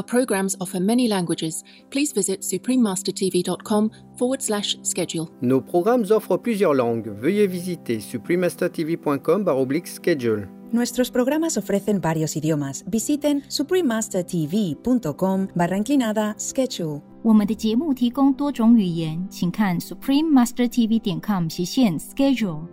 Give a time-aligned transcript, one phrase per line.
[0.00, 1.62] Our programs offer many languages.
[1.90, 5.28] Please visit suprememastertv.com forward slash schedule.
[5.40, 7.08] Nos programmes offrent plusieurs langues.
[7.20, 9.44] Veuillez visiter suprememastertv.com
[9.84, 10.48] schedule.
[10.72, 12.84] Nuestros programas ofrecen varios idiomas.
[12.90, 17.00] Visiten suprememastertv.com barra inclinada schedule.
[17.22, 22.66] 我们的节目提供多种语言，请看 suprememastertv.com 斜线 schedule。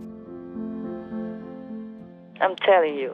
[2.40, 3.14] I'm telling you,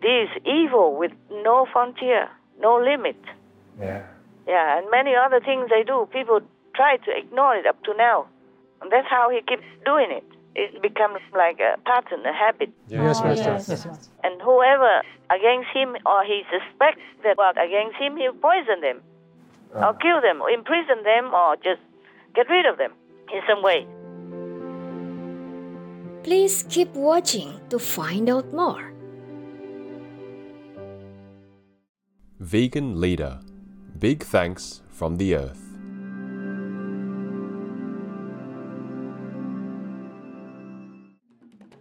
[0.00, 2.28] this evil with no frontier,
[2.59, 3.17] no limit.
[3.79, 4.03] Yeah.
[4.47, 6.07] Yeah, and many other things they do.
[6.11, 6.41] People
[6.75, 8.27] try to ignore it up to now.
[8.81, 10.23] And that's how he keeps doing it.
[10.55, 12.71] It becomes like a pattern, a habit.
[12.87, 13.93] Yes, oh, Master.
[14.23, 19.01] And whoever against him or he suspects that work against him, he'll poison them,
[19.75, 19.89] ah.
[19.89, 21.81] or kill them, or imprison them, or just
[22.33, 22.91] get rid of them
[23.31, 23.85] in some way.
[26.23, 28.91] Please keep watching to find out more.
[32.39, 33.39] Vegan Leader
[33.97, 35.61] Big Thanks from the Earth.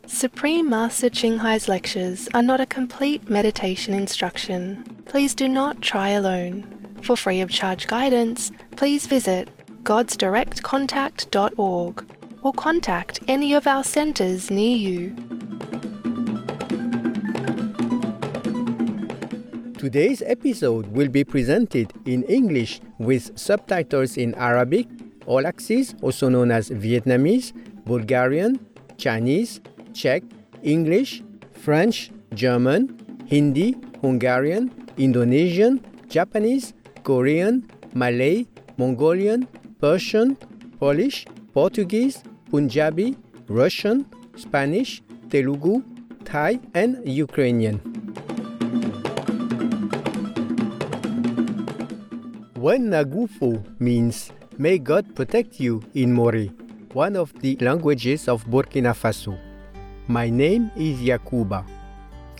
[0.08, 4.82] Supreme Master Ching Hai's lectures are not a complete meditation instruction.
[5.04, 6.66] Please do not try alone.
[7.02, 9.48] For free of charge guidance, please visit
[9.84, 15.27] godsdirectcontact.org or contact any of our centers near you.
[19.78, 24.88] Today's episode will be presented in English with subtitles in Arabic,
[25.24, 27.52] Aulacese, also known as Vietnamese,
[27.86, 28.58] Bulgarian,
[28.96, 29.60] Chinese,
[29.94, 30.24] Czech,
[30.64, 31.22] English,
[31.52, 35.78] French, German, Hindi, Hungarian, Indonesian,
[36.08, 36.74] Japanese,
[37.04, 37.62] Korean,
[37.94, 38.46] Malay,
[38.78, 39.46] Mongolian,
[39.80, 40.36] Persian,
[40.80, 41.24] Polish,
[41.54, 43.16] Portuguese, Punjabi,
[43.46, 45.84] Russian, Spanish, Telugu,
[46.24, 47.78] Thai, and Ukrainian.
[52.58, 56.50] When Nagufu means May God protect you in Mooré,
[56.92, 59.38] one of the languages of Burkina Faso.
[60.08, 61.64] My name is Yakuba.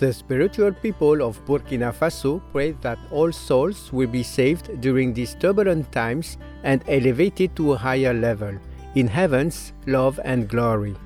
[0.00, 5.36] The spiritual people of Burkina Faso pray that all souls will be saved during these
[5.36, 8.58] turbulent times and elevated to a higher level
[8.96, 10.96] in heaven's love and glory.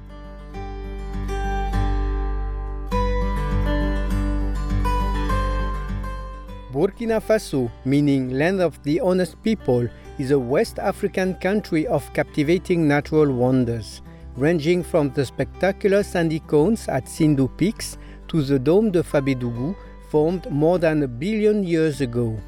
[6.73, 9.87] Burkina Faso, meaning land of the honest people,
[10.19, 14.01] is a West African country of captivating natural wonders,
[14.39, 19.77] ranging from the spectacular sandy cones at Sindou Peaks to the Dome de Fabedougou,
[20.09, 22.39] formed more than a billion years ago.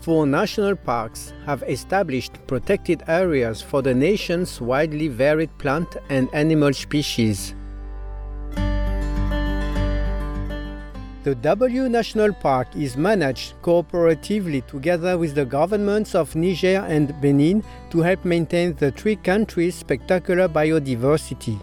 [0.00, 6.72] Four national parks have established protected areas for the nation's widely varied plant and animal
[6.72, 7.54] species.
[11.28, 17.62] The W National Park is managed cooperatively together with the governments of Niger and Benin
[17.90, 21.60] to help maintain the three countries' spectacular biodiversity.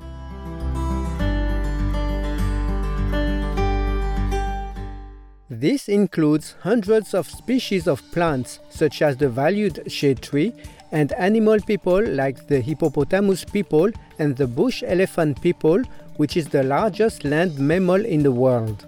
[5.49, 10.53] This includes hundreds of species of plants, such as the valued shade tree,
[10.91, 13.89] and animal people like the hippopotamus people
[14.19, 15.81] and the bush elephant people,
[16.17, 18.85] which is the largest land mammal in the world.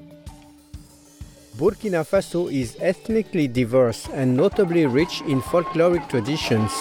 [1.58, 6.72] Burkina Faso is ethnically diverse and notably rich in folkloric traditions.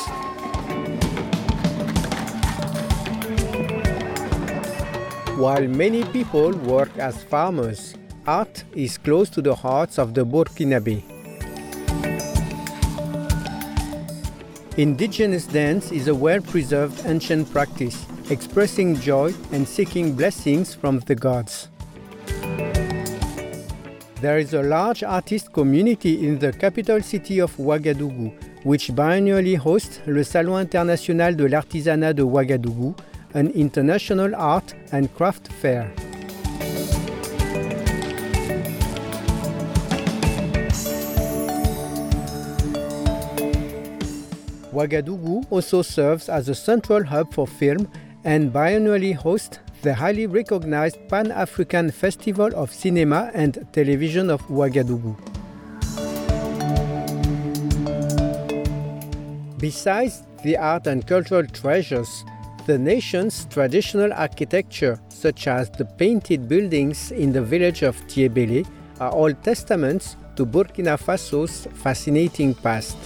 [5.38, 7.94] While many people work as farmers,
[8.26, 11.02] art is close to the hearts of the Burkinabe.
[14.76, 21.14] Indigenous dance is a well preserved ancient practice, expressing joy and seeking blessings from the
[21.14, 21.68] gods.
[24.22, 28.32] There is a large artist community in the capital city of Ouagadougou,
[28.64, 32.94] which biannually hosts le Salon International de l'Artisanat de Ouagadougou,
[33.34, 35.92] an international art and craft fair.
[44.72, 47.86] Ouagadougou also serves as a central hub for film
[48.24, 55.14] and biannually hosts the highly recognized Pan African Festival of Cinema and Television of Ouagadougou.
[59.60, 62.24] Besides the art and cultural treasures,
[62.66, 68.66] the nation's traditional architecture, such as the painted buildings in the village of Tiebele,
[68.98, 72.96] are all testaments to Burkina Faso's fascinating past.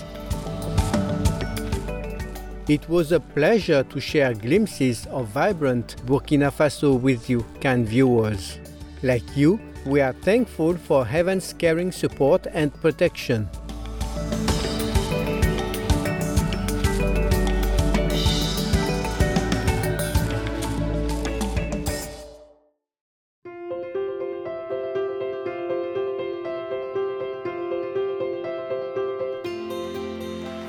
[2.70, 8.60] It was a pleasure to share glimpses of vibrant Burkina Faso with you, kind viewers.
[9.02, 13.48] Like you, we are thankful for heaven's caring support and protection.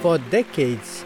[0.01, 1.05] For decades,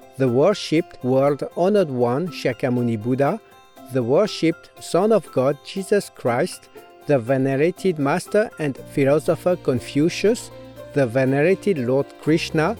[0.17, 3.39] the worshipped world honored one Shakyamuni Buddha,
[3.93, 6.69] the worshipped Son of God Jesus Christ,
[7.07, 10.51] the venerated Master and philosopher Confucius,
[10.93, 12.77] the venerated Lord Krishna,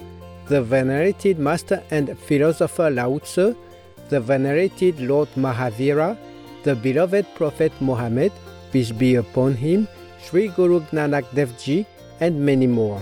[0.48, 3.56] the venerated Master and philosopher Lao Tzu,
[4.10, 6.18] the venerated Lord Mahavira,
[6.64, 8.32] the beloved Prophet Muhammad,
[8.72, 9.88] peace be upon him,
[10.22, 11.86] Sri Guru Nanak Dev Ji,
[12.20, 13.02] and many more.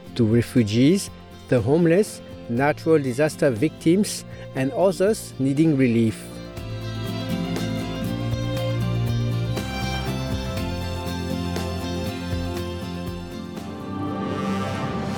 [0.15, 1.09] to refugees,
[1.49, 4.25] the homeless, natural disaster victims,
[4.55, 6.21] and others needing relief.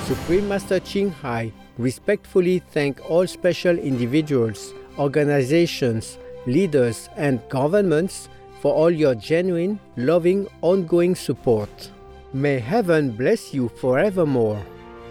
[0.06, 8.28] Supreme Master Ching Hai respectfully thank all special individuals, organizations, leaders, and governments
[8.60, 11.90] for all your genuine, loving, ongoing support.
[12.32, 14.64] May heaven bless you forevermore.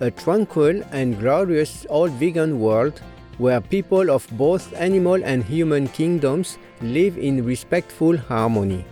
[0.00, 3.00] a tranquil and glorious old vegan world
[3.38, 8.84] where people of both animal and human kingdoms live in respectful harmony.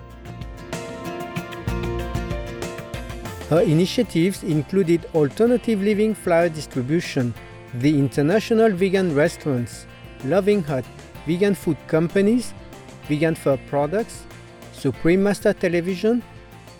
[3.50, 7.34] Her initiatives included alternative living flyer distribution,
[7.74, 9.86] the International Vegan Restaurants,
[10.24, 10.84] Loving Hut,
[11.26, 12.54] vegan food companies,
[13.08, 14.24] vegan fur products,
[14.72, 16.22] Supreme Master Television,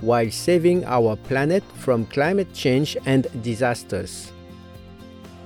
[0.00, 4.32] while saving our planet from climate change and disasters.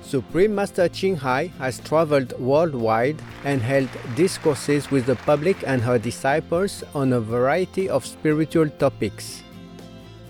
[0.01, 5.97] Supreme Master Ching Hai has traveled worldwide and held discourses with the public and her
[5.97, 9.41] disciples on a variety of spiritual topics.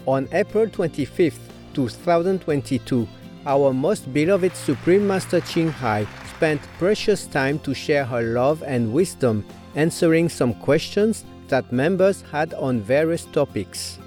[0.06, 1.38] On April 25,
[1.74, 3.08] 2022,
[3.46, 8.94] our most beloved Supreme Master Ching Hai spent precious time to share her love and
[8.94, 14.00] wisdom, answering some questions that members had on various topics.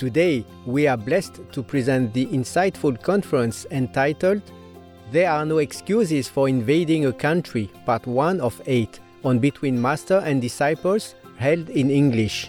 [0.00, 4.40] Today, we are blessed to present the insightful conference entitled
[5.12, 10.22] There Are No Excuses for Invading a Country, Part 1 of 8, on Between Master
[10.24, 12.48] and Disciples, held in English.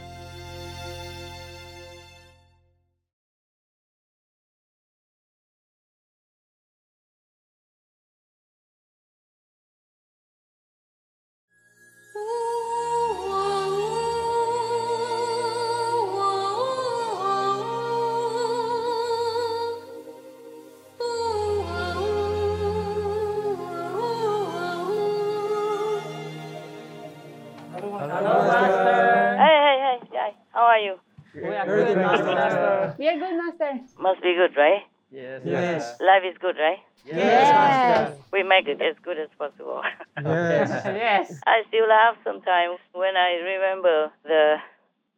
[36.52, 36.80] Good, right?
[37.06, 38.18] Yes.
[38.32, 39.82] We make it as good as possible.
[40.24, 40.70] Yes.
[40.86, 41.40] Yes.
[41.48, 44.58] I still laugh sometimes when I remember the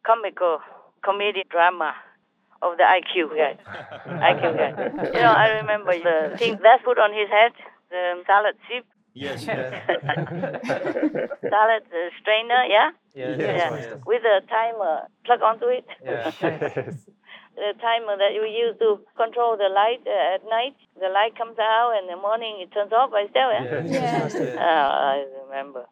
[0.05, 0.59] comical
[1.03, 1.93] comedy drama
[2.61, 3.57] of the IQ guy.
[4.07, 4.69] IQ guy.
[5.13, 7.51] You know, I remember the thing that's put on his head,
[7.89, 8.85] the salad sip,
[9.15, 9.43] Yes.
[9.45, 9.69] salad
[11.93, 12.89] uh, strainer, yeah?
[13.13, 13.37] Yes.
[13.39, 13.95] yeah.
[14.07, 15.85] With a timer plug onto it.
[16.03, 17.05] Yes.
[17.55, 20.75] The timer that you use to control the light uh, at night.
[20.99, 23.53] The light comes out, and in the morning it turns off by itself.
[23.53, 23.83] Yeah?
[23.85, 24.35] Yes.
[24.63, 25.85] Oh, I remember.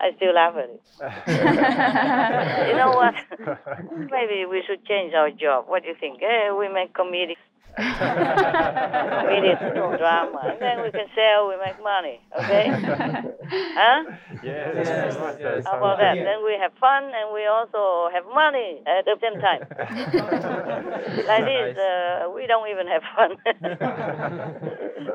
[0.00, 0.82] I still laugh at it.
[2.68, 3.14] you know what?
[4.10, 5.64] Maybe we should change our job.
[5.66, 6.22] What do you think?
[6.22, 7.36] Eh, we make comedy.
[9.28, 10.40] comedy drama.
[10.50, 12.20] And then we can sell, we make money.
[12.38, 12.66] Okay?
[13.78, 14.04] huh?
[14.42, 14.86] Yes.
[15.38, 15.64] Yes.
[15.64, 16.14] How about that?
[16.14, 19.62] Then we have fun and we also have money at the same time.
[21.28, 23.36] like this, uh, we don't even have fun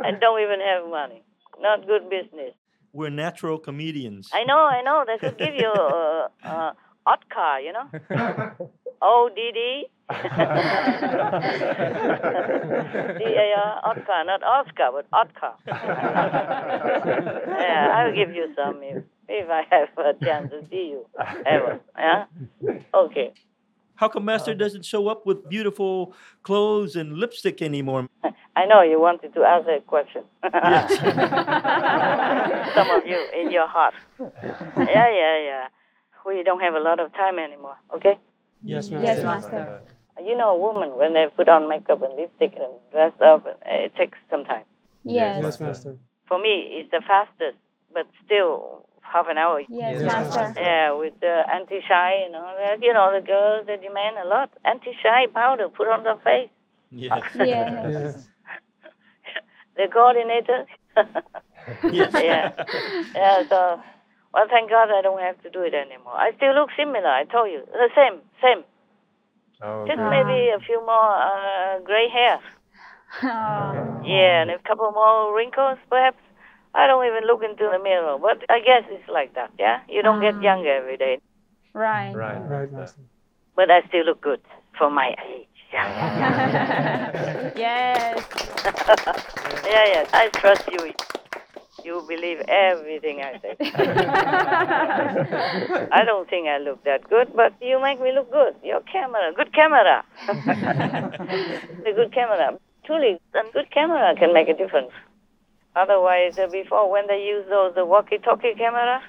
[0.05, 1.23] and don't even have money.
[1.59, 2.53] Not good business.
[2.93, 4.29] We're natural comedians.
[4.33, 5.03] I know, I know.
[5.07, 6.73] They should give you uh, uh,
[7.05, 8.69] Oscar, you know?
[9.03, 9.87] O D D.
[10.09, 10.15] D
[13.35, 15.53] A R, Oscar, not Oscar, but Oscar.
[17.59, 21.05] yeah, I'll give you some if, if I have a chance to see you
[21.45, 21.79] ever.
[21.97, 22.25] Yeah?
[22.93, 23.33] Okay.
[23.95, 28.07] How come Master doesn't show up with beautiful clothes and lipstick anymore?
[28.55, 30.23] I know you wanted to ask that question.
[32.75, 33.93] Some of you in your heart.
[34.19, 35.67] Yeah, yeah, yeah.
[36.25, 38.17] We don't have a lot of time anymore, okay?
[38.63, 39.81] Yes, Yes, Master.
[40.23, 43.95] You know, women, when they put on makeup and lipstick and dress up, eh, it
[43.95, 44.63] takes some time.
[45.03, 45.41] Yes.
[45.41, 45.97] Yes, Master.
[46.27, 47.57] For me, it's the fastest,
[47.93, 49.59] but still half an hour.
[49.61, 50.39] Yes, Yes, Master.
[50.39, 50.61] Master.
[50.61, 54.51] Yeah, with the anti-shy, you know, that, you know, the girls they demand a lot.
[54.63, 56.49] Anti-shy powder put on their face.
[56.91, 57.23] Yes.
[57.35, 58.29] Yes.
[59.75, 60.65] the coordinator.
[61.91, 62.11] Yes.
[62.13, 62.51] yeah.
[63.15, 63.43] Yeah.
[63.49, 63.81] So,
[64.33, 66.13] well, thank God I don't have to do it anymore.
[66.15, 67.07] I still look similar.
[67.07, 68.63] I told you, the same, same.
[69.61, 70.09] Oh, Just good.
[70.09, 72.41] maybe a few more uh, gray hairs.
[73.21, 76.17] Yeah, and a couple more wrinkles, perhaps.
[76.75, 79.51] I don't even look into the mirror, but I guess it's like that.
[79.59, 81.19] Yeah, you don't get younger every day,
[81.73, 82.13] Right.
[82.13, 82.39] Right.
[82.49, 83.01] Right, Master.
[83.55, 84.41] but I still look good
[84.77, 85.47] for my age.
[85.71, 88.25] Yeah, yes.
[89.65, 90.05] yeah, yeah.
[90.13, 90.91] I trust you.
[91.83, 93.55] You believe everything I say.
[95.91, 98.55] I don't think I look that good, but you make me look good.
[98.63, 100.05] Your camera, good camera.
[100.27, 102.57] the good camera.
[102.85, 104.91] Truly, a good camera can make a difference.
[105.75, 109.01] Otherwise, uh, before when they use those uh, walkie-talkie camera,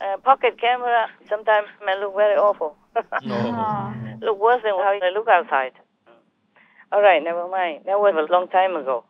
[0.00, 2.76] uh, pocket camera, sometimes may look very awful.
[2.96, 5.72] look worse than how I look outside.
[6.90, 7.84] All right, never mind.
[7.86, 9.04] That was a long time ago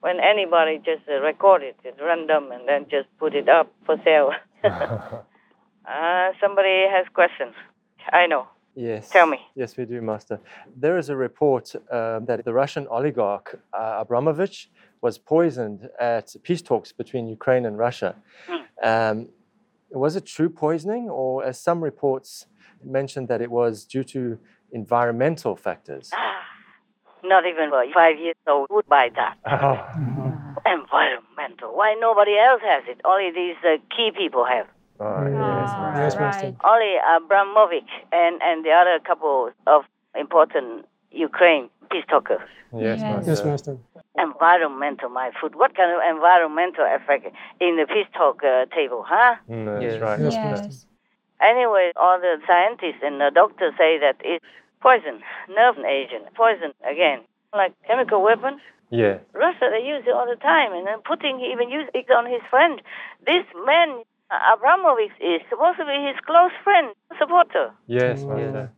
[0.00, 4.30] when anybody just uh, recorded it random and then just put it up for sale.
[4.64, 7.54] uh, somebody has questions.
[8.12, 8.48] I know.
[8.74, 9.10] Yes.
[9.10, 9.38] Tell me.
[9.54, 10.40] Yes, we do, Master.
[10.76, 14.70] There is a report um, that the Russian oligarch uh, Abramovich
[15.02, 18.14] was poisoned at peace talks between Ukraine and Russia.
[18.82, 19.28] Um,
[19.90, 22.46] was it true poisoning, or as some reports
[22.84, 24.38] mentioned that it was due to
[24.72, 26.10] environmental factors?
[27.24, 29.36] Not even a five years old would buy that.
[30.66, 31.76] Environmental.
[31.76, 33.00] Why nobody else has it?
[33.04, 34.66] Only these uh, key people have.
[35.00, 36.52] Yes, yes, Master.
[36.64, 42.40] Only Abramovich and, and the other couple of important Ukraine peace talkers.
[42.76, 43.30] Yes, Master.
[43.30, 43.78] Yes, Master.
[44.18, 45.54] Environmental, my food.
[45.54, 47.26] What kind of environmental effect
[47.60, 49.36] in the peace talk uh, table, huh?
[49.48, 50.02] Mm, that's Yes.
[50.02, 50.20] right.
[50.20, 50.48] Yes, Master.
[50.68, 50.86] Master.
[51.40, 54.44] Anyway, all the scientists and the doctors say that it's
[54.80, 57.20] poison, nerve agent, poison again,
[57.54, 58.60] like chemical weapons.
[58.90, 59.18] Yeah.
[59.34, 62.42] Russia, they use it all the time, and then Putin even used it on his
[62.50, 62.82] friend.
[63.24, 64.02] This man,
[64.52, 67.70] Abramovich, is supposed to be his close friend, supporter.
[67.86, 68.70] Yes, Master.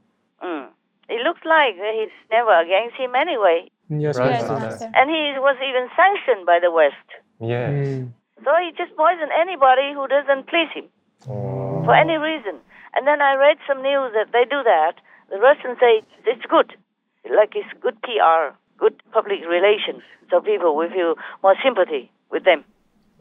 [0.44, 0.68] Mm.
[1.08, 4.52] It looks like he's never against him anyway, Yes, Right, Master.
[4.58, 4.90] Master.
[4.94, 7.08] and he was even sanctioned by the West.
[7.40, 7.70] Yes.
[7.70, 8.12] Mm.
[8.44, 10.88] So he just poison anybody who doesn't please him
[11.28, 11.82] Oh.
[11.84, 12.58] for any reason.
[12.94, 14.94] And then I read some news that they do that.
[15.32, 16.76] The Russians say it's good,
[17.24, 22.64] like it's good PR, good public relations, so people will feel more sympathy with them.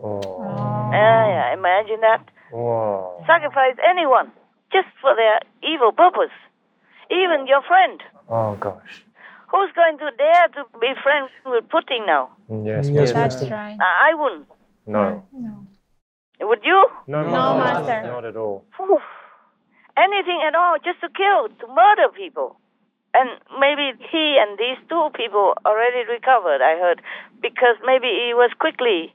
[0.04, 0.20] Oh.
[0.92, 2.28] Yeah, yeah, imagine that.
[2.52, 3.24] Wow.
[3.26, 4.30] Sacrifice anyone
[4.74, 6.36] just for their evil purpose,
[7.10, 8.04] even your friend.
[8.28, 9.06] Oh gosh.
[9.50, 12.30] Who's going to dare to be friends with Putin now?
[12.50, 13.14] Yes, Yes, Master.
[13.14, 13.56] That's Master.
[13.56, 13.78] right.
[13.80, 14.48] I I wouldn't.
[14.86, 15.24] No.
[15.32, 15.68] No.
[16.42, 16.90] Would you?
[17.08, 17.84] No, No, Master.
[17.88, 18.12] Master.
[18.12, 18.66] Not at all.
[19.96, 20.04] Phew.
[20.04, 22.58] Anything at all, just to kill, to murder people.
[23.14, 27.02] And maybe he and these two people already recovered, I heard,
[27.42, 29.14] because maybe he was quickly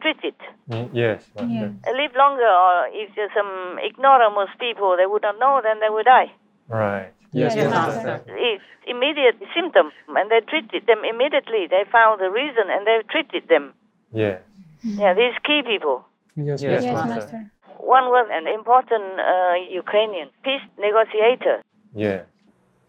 [0.00, 0.34] treated.
[0.70, 1.74] Mm, Yes, Master.
[1.86, 5.90] A live longer, or if there's some ignoramus people, they would not know, then they
[5.90, 6.32] would die.
[6.68, 7.12] Right.
[7.32, 8.06] Yes, Yes, Master.
[8.06, 8.36] Master.
[8.38, 11.66] It's immediate symptom, and they treated them immediately.
[11.68, 13.74] They found the reason, and they treated them.
[14.12, 14.40] Yes.
[14.82, 16.06] Yeah, these key people.
[16.36, 17.14] Yes, Yes, Yes, Master.
[17.14, 17.50] Master.
[17.84, 21.62] One was an important uh, Ukrainian peace negotiator.
[21.94, 22.22] Yeah.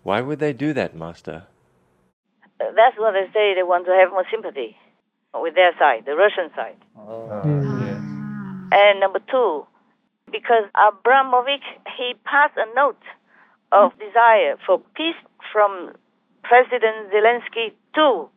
[0.03, 1.43] Why would they do that, Master?
[2.61, 3.53] Uh, That's what they say.
[3.55, 4.77] They want to have more sympathy
[5.33, 6.79] with their side, the Russian side.
[6.97, 7.81] Oh, Mm.
[7.87, 8.01] yes.
[8.71, 9.67] And number two,
[10.31, 13.03] because Abramovich, he passed a note
[13.71, 15.19] of desire for peace
[15.51, 15.91] from
[16.43, 18.29] President Zelensky to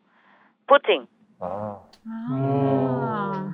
[0.69, 1.07] Putin.
[1.41, 1.79] Oh.
[2.09, 3.53] Ah,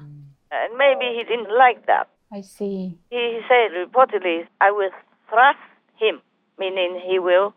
[0.51, 2.07] And maybe he didn't like that.
[2.35, 2.99] I see.
[3.11, 4.91] He said reportedly, I will
[5.31, 5.59] thrust
[5.97, 6.21] him,
[6.59, 7.55] meaning he will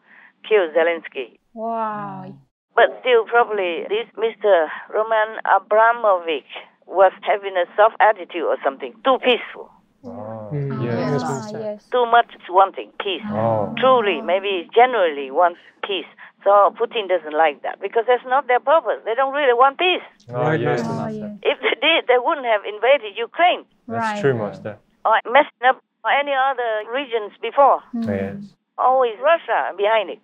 [0.47, 1.39] kill Zelensky.
[1.55, 2.31] Wow.
[2.75, 4.67] But still, probably this Mr.
[4.93, 6.45] Roman Abramovich
[6.85, 9.71] was having a soft attitude or something, too peaceful,
[10.03, 10.49] Oh.
[10.53, 10.83] Mm.
[10.85, 11.09] Yes.
[11.11, 11.87] Yes, Ah, yes.
[11.91, 13.25] too much wanting peace.
[13.31, 13.73] Oh.
[13.79, 16.05] Truly, maybe generally wants peace.
[16.47, 18.99] So Putin doesn't like that because that's not their purpose.
[19.03, 20.07] They don't really want peace.
[20.31, 21.35] Oh, Right, yes, Oh, Master.
[21.43, 21.51] yes.
[21.51, 24.21] If they did, they wouldn't have invaded Ukraine That's Right.
[24.23, 24.73] true, Master.
[25.03, 25.77] or messing up
[26.21, 27.79] any other regions before.
[27.93, 28.55] Yes.
[28.77, 30.23] Always Russia behind it.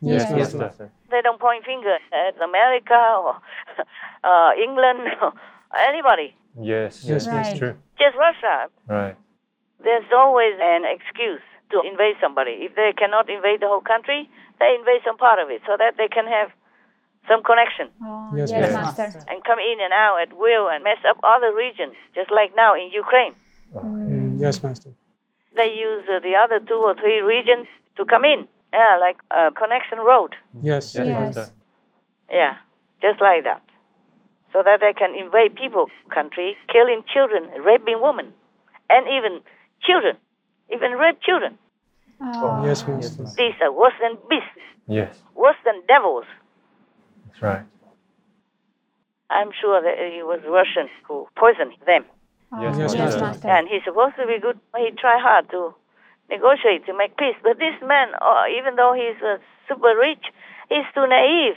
[0.00, 0.54] Yes, Yes.
[0.54, 0.58] Master.
[0.58, 0.86] Master.
[1.10, 3.34] They don't point finger at America or
[4.30, 5.32] uh, England or
[5.90, 6.28] anybody.
[6.72, 7.02] Yes.
[7.02, 7.74] Yes, Yes, that's true.
[7.98, 8.56] Just Russia.
[8.86, 9.16] Right.
[9.86, 12.66] There's always an excuse to invade somebody.
[12.66, 14.28] If they cannot invade the whole country,
[14.60, 16.50] they invade some part of it so that they can have
[17.28, 18.72] some connection Oh, Yes, yes, yes.
[18.74, 19.24] Master.
[19.28, 22.74] and come in and out at will and mess up other regions, just like now
[22.74, 23.34] in Ukraine.
[23.74, 24.38] Mm.
[24.40, 24.90] Yes, Master.
[25.56, 28.46] They use uh, the other two or three regions to come in.
[28.72, 30.34] Yeah, like a connection road.
[30.60, 30.94] Yes.
[30.94, 31.36] Yes, Yes.
[31.36, 31.52] Master.
[32.30, 32.54] Yeah,
[33.00, 33.62] just like that.
[34.52, 38.32] So that they can invade people country, killing children, raping women,
[38.90, 39.40] and even
[39.82, 40.16] children,
[40.72, 41.58] even rape children.
[42.20, 42.62] Oh.
[42.64, 43.24] Yes, Master.
[43.36, 46.24] These are worse than beasts, Yes, worse than devils.
[47.26, 47.64] that's right.
[49.30, 52.04] I'm sure that it was Russian who poisoned them.
[52.60, 53.20] Yes, Yes, Master.
[53.20, 53.48] Master.
[53.48, 54.60] And he's supposed to be good.
[54.76, 55.74] He tried hard to
[56.30, 57.34] negotiate to make peace.
[57.42, 60.22] But this man, oh, even though he's uh, super rich,
[60.68, 61.56] he's too naive.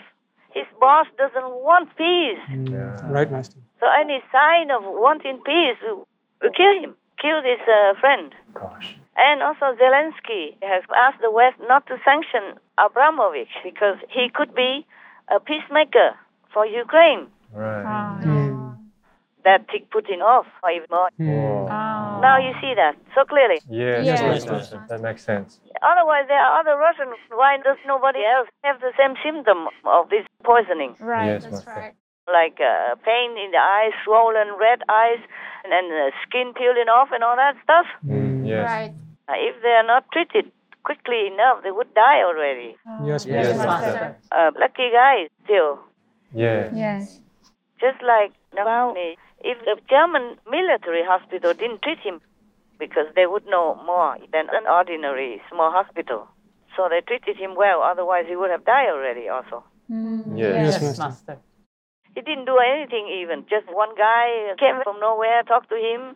[0.56, 2.42] His boss doesn't want peace.
[2.50, 3.60] Mm, Right, Master.
[3.80, 6.08] So any sign of wanting peace, will
[6.42, 8.34] will kill him, kill his uh, friend.
[8.54, 8.96] Gosh.
[9.18, 14.86] And also Zelensky has asked the West not to sanction Abramovich because he could be
[15.36, 16.16] a peacemaker
[16.54, 17.28] for Ukraine.
[17.54, 18.24] Right.
[18.26, 18.76] Oh.
[19.44, 21.10] That ticked Putin off even more.
[21.18, 21.70] Whoa.
[21.72, 22.20] Oh.
[22.22, 23.60] Now you see that so clearly.
[23.70, 24.52] Yes, Yes, yes, Master.
[24.52, 24.86] Master.
[24.90, 25.60] That makes sense.
[25.82, 27.16] Otherwise, there are other Russians.
[27.32, 30.96] Why does nobody else have the same symptom of this poisoning?
[31.00, 31.72] Right, Yes, that's Master.
[31.80, 31.94] right.
[32.28, 35.20] Like uh, pain in the eyes, swollen red eyes,
[35.64, 37.86] and then uh, skin peeling off and all that stuff.
[38.06, 38.66] Mm, yes.
[38.66, 38.94] Right.
[39.30, 40.52] Uh, if they are not treated
[40.84, 42.76] quickly enough, they would die already.
[43.04, 43.68] Yes, Yes, Master.
[43.68, 44.18] Master.
[44.32, 45.80] Uh, lucky guy still.
[46.34, 46.72] Yes.
[46.74, 47.20] Yes.
[47.80, 52.22] Just like Navalny, if the German military hospital didn't treat him,
[52.80, 56.28] because they would know more than an ordinary small hospital.
[56.76, 59.64] So they treated him well, otherwise he would have died already also.
[59.92, 60.38] Mm.
[60.38, 60.82] Yes.
[60.82, 61.38] Yes, Master.
[62.18, 63.46] He didn't do anything even.
[63.48, 66.16] Just one guy came from nowhere, talked to him,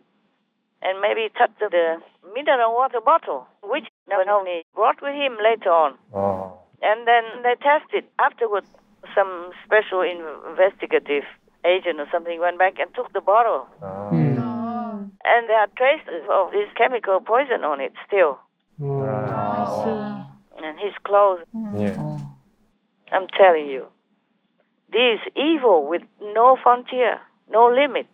[0.82, 2.02] and maybe touched the
[2.34, 5.94] mineral water bottle, which Navalny brought with him later on.
[6.12, 6.58] Oh.
[6.82, 8.02] And then they tested.
[8.18, 8.66] Afterwards,
[9.14, 11.22] some special investigative
[11.64, 13.68] agent or something went back and took the bottle.
[13.80, 14.10] Oh.
[14.10, 15.06] Oh.
[15.22, 18.40] And there are traces of this chemical poison on it still.
[18.80, 19.02] Hmm.
[19.06, 20.26] I
[20.64, 21.46] And his clothes.
[21.78, 21.94] Yeah.
[21.96, 22.18] Oh.
[23.12, 23.86] I'm telling you.
[24.92, 27.18] This evil with no frontier,
[27.50, 28.08] no limit.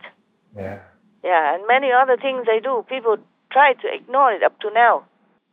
[0.57, 0.79] Yeah.
[1.25, 2.85] Yeah, and many other things they do.
[2.89, 3.17] People
[3.51, 5.05] try to ignore it up to now.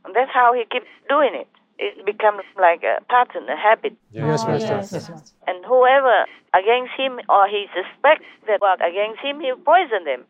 [0.05, 1.47] And that's how he keeps doing it.
[1.79, 3.93] It becomes like a pattern, a habit.
[4.11, 4.75] Yes, Oh, Master.
[4.75, 5.33] yes.
[5.47, 10.23] And whoever against him or he suspects that work against him, he'll poison them,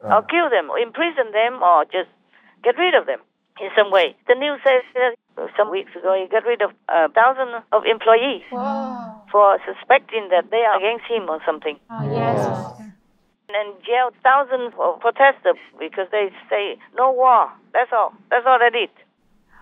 [0.00, 2.08] or kill them, or imprison them, or just
[2.62, 3.20] get rid of them
[3.60, 4.16] in some way.
[4.26, 5.14] The news says that
[5.56, 9.22] some weeks ago he got rid of a thousand of employees Whoa.
[9.30, 11.78] for suspecting that they are against him or something.
[11.90, 12.94] Oh, yes, Master.
[13.50, 17.50] And jailed thousands of protesters because they say no war.
[17.72, 18.14] That's all.
[18.30, 18.90] That's all they did.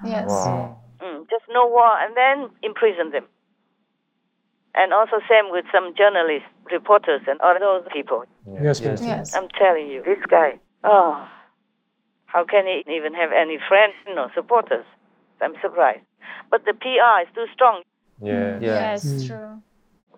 [0.04, 0.28] Yes.
[0.28, 0.78] Wow.
[1.02, 3.24] Mm, just no war, and then imprison them.
[4.74, 8.24] And also same with some journalists, reporters, and all those people.
[8.61, 9.06] Yes, Master.
[9.06, 9.34] Yes.
[9.34, 10.58] I'm telling you, this guy.
[10.84, 11.26] Oh,
[12.28, 14.84] how can he even have any friends or supporters?
[15.40, 16.04] I'm surprised.
[16.50, 17.82] But the PR is too strong.
[18.20, 18.58] Yeah.
[18.60, 19.26] Yes, Mm.
[19.26, 19.52] true.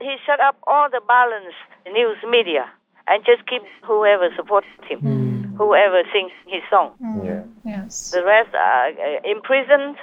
[0.01, 2.67] He shut up all the balanced news media
[3.07, 5.57] and just keep whoever supports him, Mm.
[5.57, 6.95] whoever sings his song.
[7.23, 7.45] Yeah.
[7.65, 8.11] Yes.
[8.11, 9.97] The rest are uh, imprisoned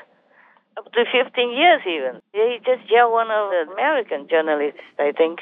[0.77, 2.21] up to 15 years even.
[2.33, 5.41] He just jailed one of the American journalists, I think,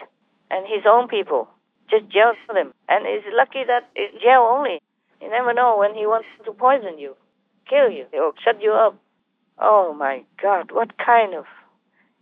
[0.50, 1.48] and his own people.
[1.90, 2.74] Just jailed them.
[2.88, 4.82] And it's lucky that it's jail only.
[5.22, 7.16] You never know when he wants to poison you,
[7.70, 9.00] kill you, or shut you up.
[9.60, 11.46] Oh my God, what kind of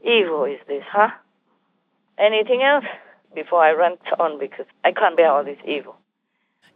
[0.01, 1.09] evil is this, huh?
[2.17, 2.85] Anything else?
[3.33, 5.95] Before I rant on because I can't bear all this evil.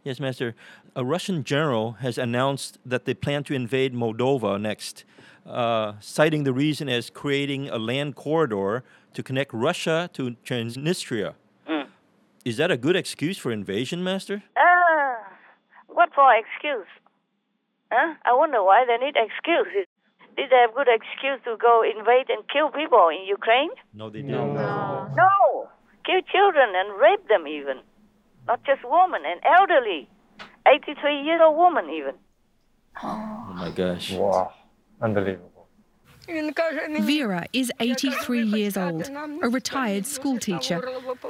[0.02, 0.56] Yes, Master.
[0.96, 5.04] A Russian general has announced that they plan to invade Moldova next,
[5.46, 8.82] uh, citing the reason as creating a land corridor
[9.14, 11.34] to connect Russia to Transnistria.
[11.68, 11.86] Mm.
[12.44, 14.42] Is that a good excuse for invasion, Master?
[14.56, 14.67] Ah,
[15.98, 16.86] what for excuse?
[17.90, 18.14] Huh?
[18.24, 19.90] I wonder why they need excuses.
[20.36, 23.70] Did they have good excuse to go invade and kill people in Ukraine?
[23.92, 24.54] No, they didn't.
[24.54, 25.10] No.
[25.16, 25.68] No,
[26.06, 27.78] kill children and rape them even.
[28.46, 30.08] Not just women and elderly,
[30.66, 32.14] 83 year old woman even.
[33.02, 34.12] Oh my gosh.
[34.12, 34.52] Wow.
[35.02, 35.58] Unbelievable.
[37.00, 39.08] Vera is 83 years old,
[39.42, 40.80] a retired schoolteacher,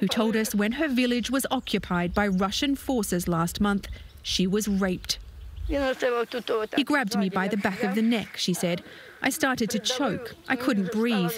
[0.00, 3.86] who told us when her village was occupied by Russian forces last month,
[4.28, 5.18] she was raped.
[5.66, 8.82] He grabbed me by the back of the neck, she said.
[9.22, 10.34] I started to choke.
[10.48, 11.32] I couldn't breathe.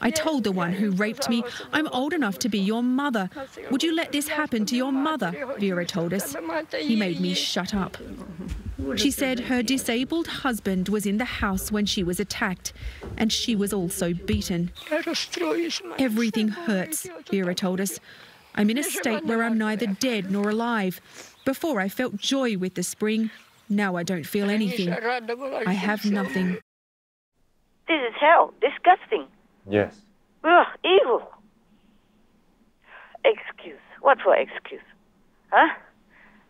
[0.00, 3.30] I told the one who raped me, I'm old enough to be your mother.
[3.70, 5.30] Would you let this happen to your mother?
[5.58, 6.34] Vera told us.
[6.76, 7.96] He made me shut up.
[8.96, 12.72] She said her disabled husband was in the house when she was attacked,
[13.16, 14.72] and she was also beaten.
[15.98, 18.00] Everything hurts, Vera told us.
[18.54, 21.00] I'm in a state where I'm neither dead nor alive.
[21.44, 23.30] Before I felt joy with the spring,
[23.68, 24.92] Now I don't feel anything.
[24.92, 26.58] I have nothing.
[27.88, 28.52] This is hell.
[28.60, 29.26] Disgusting.
[29.68, 29.96] Yes.
[30.44, 31.22] Ugh, evil.
[33.24, 33.80] Excuse.
[34.00, 34.82] What for excuse?
[35.50, 35.72] Huh?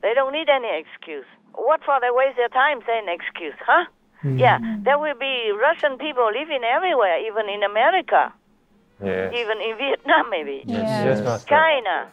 [0.02, 1.26] They don't need any excuse.
[1.55, 3.85] What for they waste their time saying excuse, huh?
[4.22, 4.38] Hmm.
[4.38, 8.33] Yeah, there will be Russian people living everywhere, even in America,
[9.05, 9.33] Yes.
[9.37, 10.62] even in Vietnam, maybe.
[10.66, 11.05] Yes.
[11.07, 11.48] Yes, Master.
[11.48, 12.09] China.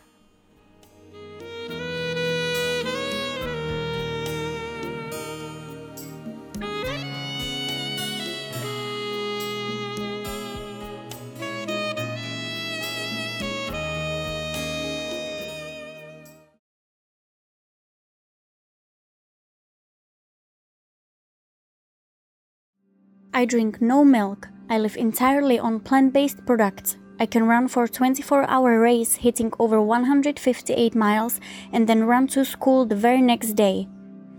[23.31, 24.47] I drink no milk.
[24.69, 26.97] I live entirely on plant based products.
[27.19, 31.39] I can run for 24 hour race hitting over 158 miles
[31.71, 33.87] and then run to school the very next day.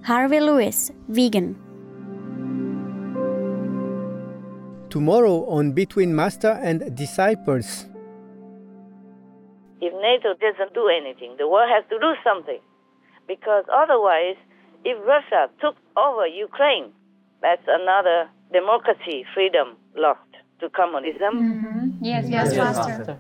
[0.03, 1.57] Harvey Lewis, vegan.
[4.89, 7.87] Tomorrow on Between Master and Disciples.
[9.81, 12.59] If NATO doesn't do anything, the world has to do something.
[13.29, 14.37] Because otherwise,
[14.85, 16.91] if Russia took over Ukraine,
[17.41, 20.21] that's another democracy, freedom lost
[20.61, 21.33] to communism.
[21.35, 22.05] Mm-hmm.
[22.05, 22.99] Yes, Yes, yes, Master.
[22.99, 23.19] Master.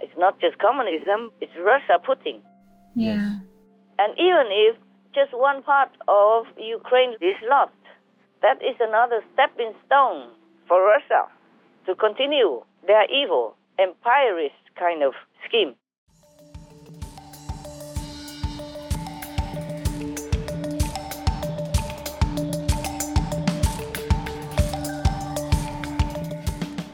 [0.00, 2.40] It's not just communism, it's Russia Putin.
[2.94, 3.40] Yeah.
[3.98, 4.76] And even if
[5.14, 7.72] just one part of Ukraine is lost,
[8.42, 10.28] that is another stepping stone
[10.68, 11.24] for Russia
[11.86, 15.14] to continue their evil, empirist kind of
[15.48, 15.74] scheme.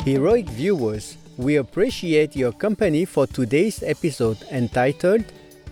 [0.04, 5.24] Heroic viewers, we appreciate your company for today's episode entitled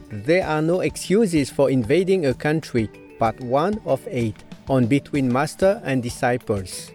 [0.08, 2.88] There Are No Excuses for Invading a Country,
[3.18, 4.36] Part 1 of 8
[4.68, 6.92] on Between Master and Disciples.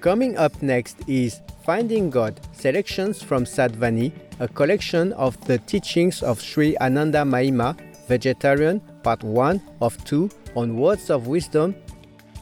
[0.00, 6.40] Coming up next is Finding God Selections from Sadhvani, a collection of the teachings of
[6.40, 7.74] Sri Anandamayi Ma,
[8.06, 11.74] Vegetarian, Part 1 of 2 on Words of Wisdom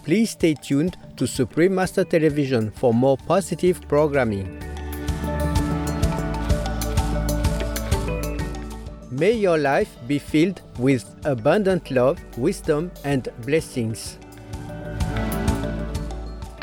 [0.04, 4.60] Please stay tuned to Supreme Master Television for more positive programming.
[9.10, 14.18] May your life be filled with abundant love, wisdom, and blessings.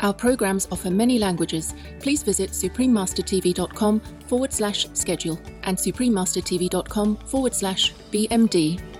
[0.00, 1.74] Our programs offer many languages.
[2.00, 8.91] Please visit suprememastertv.com forward slash schedule and suprememastertv.com forward slash BMD.